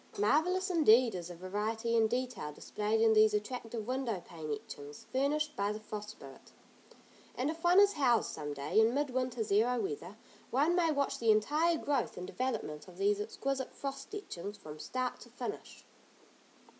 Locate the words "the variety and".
1.27-2.09